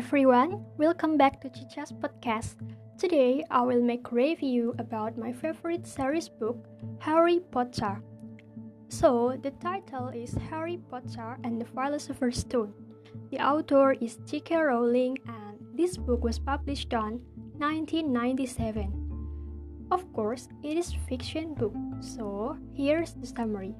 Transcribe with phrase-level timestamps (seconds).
[0.00, 2.54] everyone, welcome back to Chicha's podcast.
[2.96, 6.56] Today I will make review about my favorite series book,
[7.00, 8.00] Harry Potter.
[8.88, 12.72] So, the title is Harry Potter and the Philosopher's Stone.
[13.30, 14.56] The author is J.K.
[14.56, 17.20] Rowling and this book was published on
[17.58, 19.86] 1997.
[19.90, 23.74] Of course, it is fiction book, so here's the summary.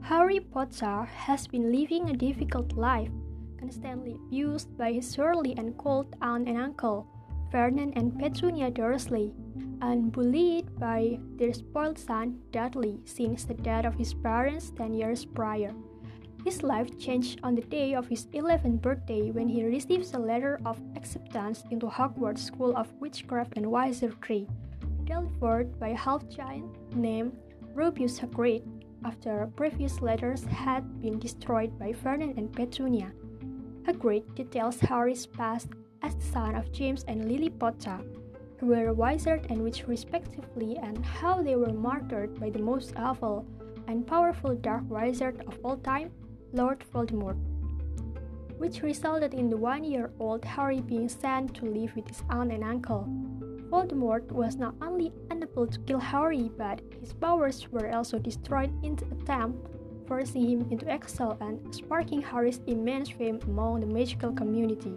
[0.00, 3.10] Harry Potter has been living a difficult life
[3.58, 7.06] constantly abused by his surly and cold aunt and uncle,
[7.50, 9.32] Vernon and Petunia Dursley,
[9.80, 15.24] and bullied by their spoiled son, Dudley, since the death of his parents ten years
[15.24, 15.72] prior.
[16.44, 20.60] His life changed on the day of his 11th birthday when he receives a letter
[20.64, 24.46] of acceptance into Hogwarts School of Witchcraft and Wizardry,
[25.04, 27.32] delivered by a half-giant named
[27.74, 28.62] Rubeus Hagrid,
[29.04, 33.12] after previous letters had been destroyed by Vernon and Petunia.
[33.88, 35.68] Hagrid details Harry's past
[36.02, 37.98] as the son of James and Lily Potter,
[38.58, 42.92] who were a wizard and witch respectively, and how they were martyred by the most
[42.98, 43.46] awful
[43.86, 46.10] and powerful dark wizard of all time,
[46.52, 47.38] Lord Voldemort,
[48.58, 53.08] which resulted in the one-year-old Harry being sent to live with his aunt and uncle.
[53.70, 58.96] Voldemort was not only unable to kill Harry, but his powers were also destroyed in
[58.96, 59.77] the attempt
[60.08, 64.96] forcing him into exile and sparking Harry's immense fame among the magical community.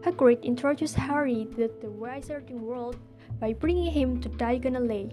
[0.00, 2.96] Hagrid introduced Harry to the wizarding world
[3.40, 5.10] by bringing him to Diagon Alley,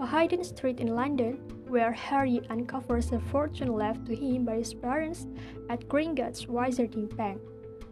[0.00, 4.74] a hidden street in London where Harry uncovers a fortune left to him by his
[4.74, 5.26] parents
[5.70, 7.40] at Gringotts Wizarding Bank.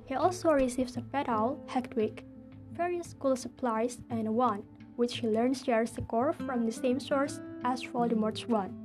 [0.07, 2.25] He also receives a pet owl, Hedwig,
[2.73, 4.65] various school supplies, and a wand,
[4.97, 8.81] which he learns shares the core from the same source as Voldemort's wand.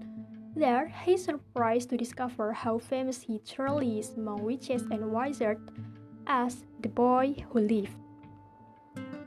[0.58, 5.62] There, he is surprised to discover how famous he truly is among witches and wizards
[6.26, 7.94] as the boy who lived.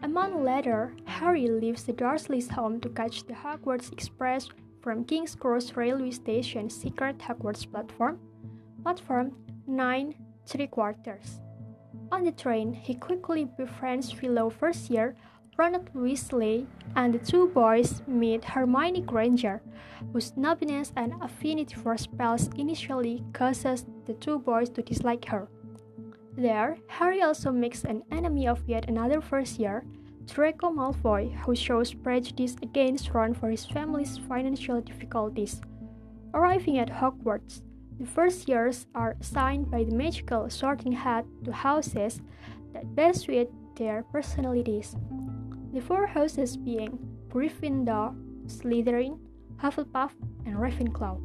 [0.03, 4.49] A month later, Harry leaves the Dursleys' home to catch the Hogwarts Express
[4.83, 8.19] from King's Cross Railway Station's secret Hogwarts platform,
[8.83, 9.31] platform
[9.69, 10.15] 9
[10.47, 11.41] 3 quarters.
[12.11, 15.15] On the train, he quickly befriends fellow first year
[15.61, 16.67] Ronald Weasley
[16.97, 19.61] and the two boys meet Hermione Granger,
[20.11, 25.49] whose snubbiness and affinity for spells initially causes the two boys to dislike her.
[26.35, 29.85] There, Harry also makes an enemy of yet another first year,
[30.25, 35.61] Draco Malfoy, who shows prejudice against Ron for his family's financial difficulties.
[36.33, 37.61] Arriving at Hogwarts,
[37.99, 42.23] the first years are assigned by the magical sorting hat to houses
[42.73, 44.97] that best suit their personalities
[45.73, 46.99] the four houses being
[47.29, 48.15] Gryffindor,
[48.47, 49.19] Slytherin,
[49.63, 50.11] Hufflepuff,
[50.47, 51.21] and Ravenclaw.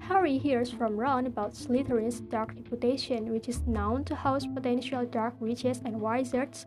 [0.00, 5.34] Harry hears from Ron about Slytherin's dark reputation, which is known to house potential dark
[5.40, 6.66] witches and wizards,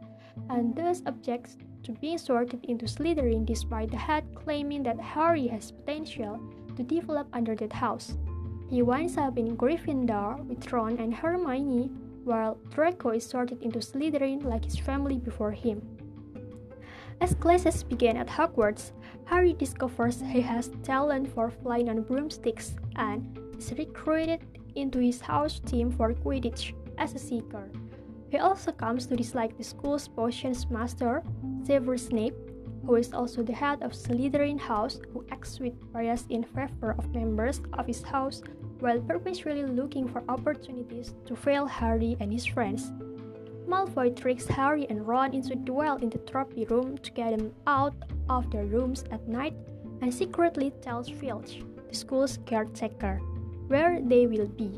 [0.50, 5.72] and thus objects to being sorted into Slytherin despite the head claiming that Harry has
[5.72, 6.40] potential
[6.78, 8.16] to develop under that house.
[8.70, 11.90] He winds up in Gryffindor with Ron and Hermione,
[12.24, 15.82] while Draco is sorted into Slytherin like his family before him.
[17.22, 18.94] As classes begin at Hogwarts,
[19.26, 24.42] Harry discovers he has talent for flying on broomsticks and is recruited
[24.74, 27.70] into his house team for Quidditch as a seeker.
[28.31, 31.22] He also comes to dislike the school's potions master,
[31.64, 32.34] Severus Snape,
[32.88, 37.14] who is also the head of Slytherin House, who acts with bias in favor of
[37.14, 38.42] members of his house
[38.80, 42.92] while perpetually looking for opportunities to fail Harry and his friends.
[43.68, 47.54] Malfoy tricks Harry and Ron into a duel in the trophy room to get them
[47.68, 47.94] out
[48.30, 49.54] of their rooms at night
[50.02, 53.18] and secretly tells Filch, the school's caretaker,
[53.68, 54.72] where they will be.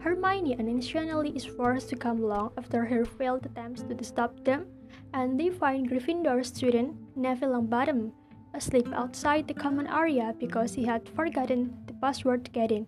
[0.00, 4.66] Hermione unintentionally is forced to come along after her failed attempts to stop them,
[5.14, 8.12] and they find Gryffindor student Neville Longbottom
[8.52, 12.86] asleep outside the common area because he had forgotten the password to get in.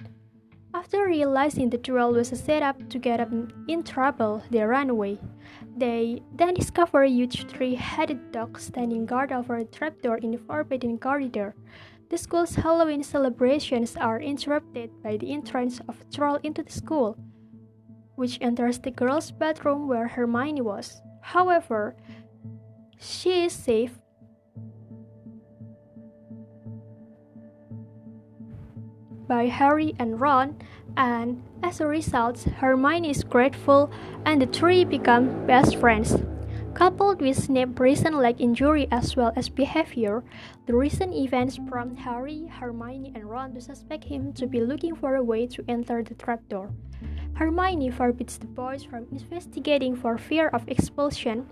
[0.77, 5.19] After realizing the duel was a setup to get them in trouble, they run away.
[5.75, 10.99] They then discover a huge three-headed dog standing guard over a trapdoor in the forbidden
[10.99, 11.55] corridor.
[12.11, 17.17] The school's Halloween celebrations are interrupted by the entrance of a troll into the school,
[18.17, 21.01] which enters the girls' bedroom where Hermione was.
[21.23, 21.97] However,
[22.99, 23.99] she is safe
[29.27, 30.57] by Harry and Ron,
[30.97, 33.91] and as a result, Hermione is grateful
[34.25, 36.17] and the three become best friends.
[36.75, 40.23] Coupled with Snape's recent leg injury as well as behavior,
[40.67, 45.15] the recent events prompt Harry, Hermione, and Ron to suspect him to be looking for
[45.17, 46.71] a way to enter the trapdoor.
[47.35, 51.49] Hermione forbids the boys from investigating for fear of expulsion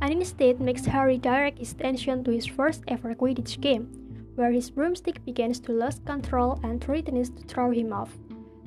[0.00, 4.01] and instead makes Harry direct his attention to his first ever Quidditch game,
[4.34, 8.16] where his broomstick begins to lose control and threatens to throw him off.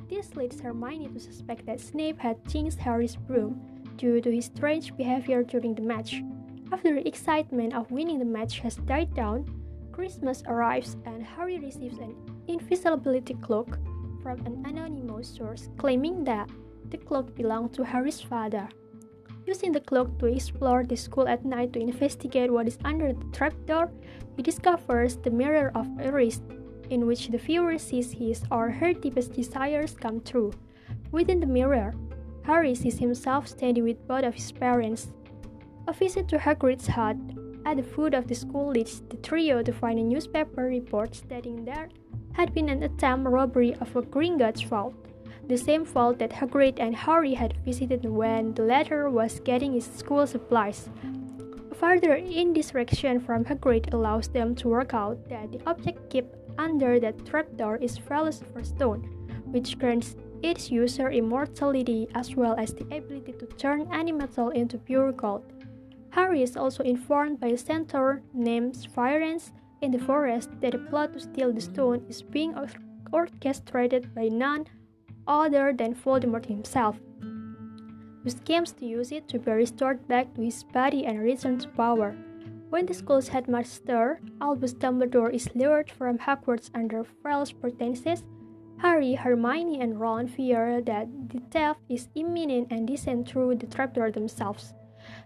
[0.08, 3.60] This leads Hermione to suspect that Snape had jinxed Harry's broom
[3.96, 6.22] due to his strange behavior during the match.
[6.72, 9.46] After the excitement of winning the match has died down,
[9.92, 12.14] Christmas arrives and Harry receives an
[12.48, 13.78] invisibility cloak
[14.22, 16.50] from an anonymous source claiming that
[16.90, 18.68] the cloak belonged to Harry's father.
[19.46, 23.24] Using the cloak to explore the school at night to investigate what is under the
[23.32, 23.92] trapdoor,
[24.36, 26.42] he discovers the mirror of Eris,
[26.90, 30.52] in which the viewer sees his or her deepest desires come true.
[31.12, 31.94] Within the mirror,
[32.42, 35.12] Harry sees himself standing with both of his parents.
[35.86, 37.16] A visit to Hagrid's hut
[37.64, 41.64] at the foot of the school leads the trio to find a newspaper report stating
[41.64, 41.88] there
[42.32, 45.05] had been an attempt robbery of a Gringotts vault
[45.48, 49.86] the same vault that Hagrid and Harry had visited when the latter was getting his
[49.86, 50.88] school supplies.
[51.74, 57.26] Further indirection from Hagrid allows them to work out that the object kept under that
[57.26, 59.02] trapdoor is Philosopher's Stone,
[59.44, 64.78] which grants its user immortality as well as the ability to turn any metal into
[64.78, 65.44] pure gold.
[66.10, 69.52] Harry is also informed by a centaur named Firenze
[69.82, 72.54] in the forest that the plot to steal the stone is being
[73.12, 74.66] orchestrated by none
[75.26, 80.62] other than Voldemort himself, who schemes to use it to be restored back to his
[80.64, 82.16] body and return to power.
[82.70, 88.24] When the school's headmaster, Albus Dumbledore, is lured from Hogwarts under false pretenses,
[88.78, 94.10] Harry, Hermione, and Ron fear that the theft is imminent and descend through the trapdoor
[94.10, 94.74] themselves.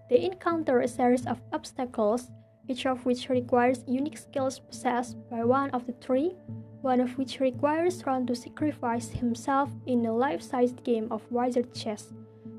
[0.08, 2.30] They encounter a series of obstacles,
[2.70, 6.36] each of which requires unique skills possessed by one of the three,
[6.82, 12.14] one of which requires Ron to sacrifice himself in a life-sized game of wizard chess.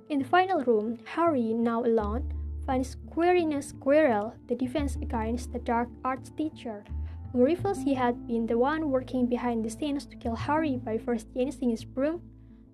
[0.09, 2.33] In the final room, Harry, now alone,
[2.65, 6.83] finds Quirinus Quirrell, the defense against the dark arts teacher,
[7.31, 10.97] who reveals he had been the one working behind the scenes to kill Harry by
[10.97, 12.21] first using his broom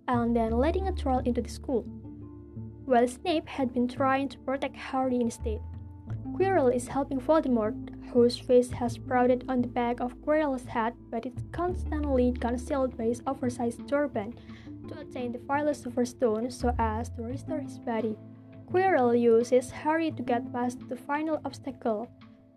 [0.07, 1.83] and then letting a troll into the school,
[2.85, 5.61] while Snape had been trying to protect Harry instead.
[6.33, 7.75] Quirrell is helping Voldemort,
[8.11, 13.05] whose face has sprouted on the back of Quirrell's head, but is constantly concealed by
[13.05, 14.33] his oversized turban,
[14.87, 18.15] to attain the Philosopher's Stone so as to restore his body.
[18.71, 22.09] Quirrell uses Harry to get past the final obstacle,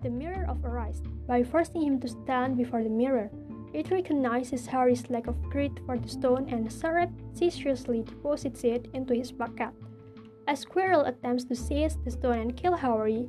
[0.02, 3.30] the Mirror of Eris, by forcing him to stand before the mirror.
[3.72, 9.30] It recognizes Harry's lack of grit for the stone and surreptitiously deposits it into his
[9.30, 9.70] bucket.
[10.48, 13.28] As Quirrell attempts to seize the stone and kill Harry,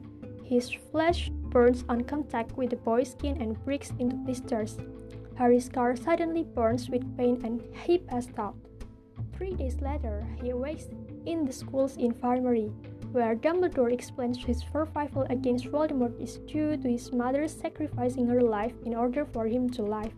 [0.52, 4.78] his flesh burns on contact with the boy's skin and breaks into blisters.
[5.36, 8.56] Harry's scar suddenly burns with pain and he passed out.
[9.34, 10.90] Three days later, he awakes
[11.26, 12.70] in the school's infirmary,
[13.14, 18.74] where Dumbledore explains his survival against Voldemort is due to his mother sacrificing her life
[18.86, 20.12] in order for him to live.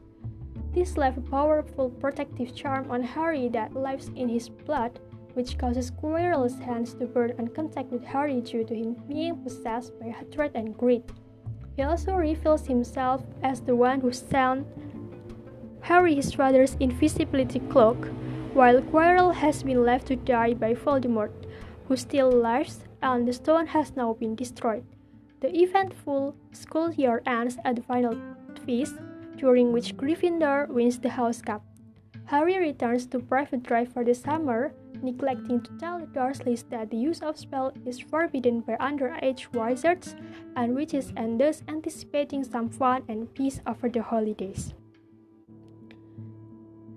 [0.74, 5.00] This left a powerful protective charm on Harry that lives in his blood
[5.34, 10.00] which causes Quirrell's hands to burn on contact with Harry due to him being possessed
[10.00, 11.04] by hatred and greed.
[11.76, 14.68] He also reveals himself as the one who sent
[15.82, 18.08] Harry his father's invisibility cloak,
[18.54, 21.32] while Quirrell has been left to die by Voldemort,
[21.88, 24.86] who still lives, and the stone has now been destroyed.
[25.42, 28.16] The eventful school year ends at the final
[28.66, 28.96] feast,
[29.36, 31.64] during which Gryffindor wins the House Cup.
[32.26, 37.22] Harry returns to Privet Drive for the summer, neglecting to tell Dursleys that the use
[37.22, 40.16] of spell is forbidden by underage wizards
[40.56, 44.74] and witches and thus anticipating some fun and peace over the holidays.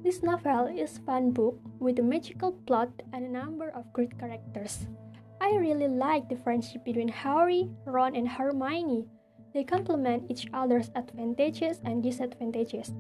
[0.02, 4.87] This novel is fun book with a magical plot and a number of great characters.
[5.40, 9.06] I really like the friendship between Harry, Ron, and Hermione.
[9.52, 12.95] They complement each other's advantages and disadvantages.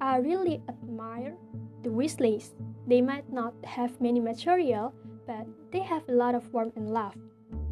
[0.00, 1.36] I really admire
[1.82, 2.50] the Weasleys.
[2.86, 4.94] They might not have many material,
[5.26, 7.14] but they have a lot of warmth and love.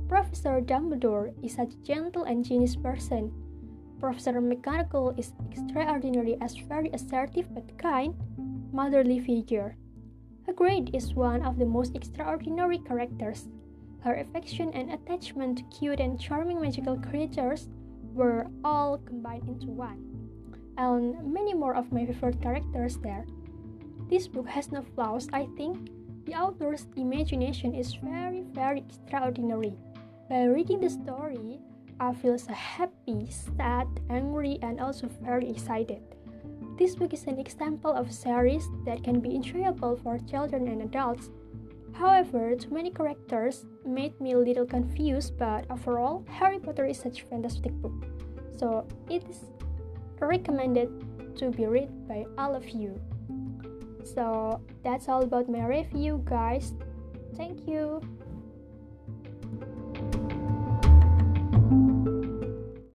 [0.09, 3.33] Professor Dumbledore is such a gentle and genius person.
[4.01, 8.15] Professor McGonagall is extraordinary as very assertive but kind,
[8.73, 9.77] motherly figure.
[10.49, 13.49] Hagrid is one of the most extraordinary characters.
[14.01, 17.69] Her affection and attachment to cute and charming magical creatures
[18.15, 20.05] were all combined into one.
[20.79, 23.27] And many more of my favorite characters there.
[24.09, 25.91] This book has no flaws, I think.
[26.25, 29.75] The author's imagination is very, very extraordinary.
[30.31, 31.61] By reading the story,
[32.01, 36.01] I feel so happy, sad, angry, and also very excited.
[36.79, 40.83] This book is an example of a series that can be enjoyable for children and
[40.83, 41.29] adults.
[41.93, 47.23] However, too many characters made me a little confused, but overall, Harry Potter is such
[47.23, 48.07] a fantastic book.
[48.57, 49.45] So it is
[50.21, 50.89] recommended
[51.37, 52.99] to be read by all of you.
[54.05, 56.75] So that's all about my review, guys.
[57.37, 58.01] Thank you.